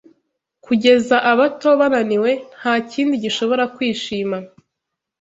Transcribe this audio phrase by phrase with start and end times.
[0.65, 4.37] Kugeza abato, bananiwe, Ntakindi gishobora kwishima